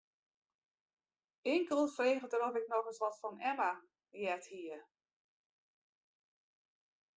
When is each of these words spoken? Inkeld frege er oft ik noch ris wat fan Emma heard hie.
Inkeld 1.43 1.91
frege 1.97 2.27
er 2.31 2.45
oft 2.47 2.55
ik 2.59 2.67
noch 2.71 2.85
ris 2.87 3.01
wat 3.03 3.19
fan 3.21 3.37
Emma 3.51 3.71
heard 4.19 4.45
hie. 4.51 4.79